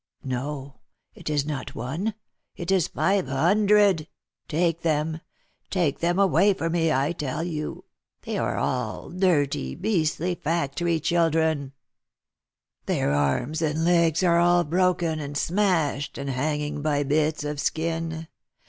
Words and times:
No!— 0.23 0.79
it 1.13 1.29
is 1.29 1.45
not 1.45 1.75
one, 1.75 2.15
it 2.55 2.71
is 2.71 2.87
five 2.87 3.27
hundred! 3.27 4.07
Take 4.47 4.81
them!— 4.81 5.21
take 5.69 5.99
them 5.99 6.17
away 6.17 6.55
from 6.55 6.71
me, 6.71 6.91
I 6.91 7.11
tell 7.11 7.43
you! 7.43 7.85
They 8.23 8.39
are 8.39 8.57
all 8.57 9.11
dirty, 9.11 9.75
beastly 9.75 10.33
factory 10.33 10.99
children. 10.99 11.73
Their 12.87 13.11
arms 13.11 13.61
and 13.61 13.85
legs 13.85 14.23
are 14.23 14.39
all 14.39 14.63
broken 14.63 15.19
and 15.19 15.37
smashed, 15.37 16.17
and 16.17 16.31
hanging 16.31 16.81
by 16.81 17.03
bits 17.03 17.43
of 17.43 17.59
skin. 17.59 18.27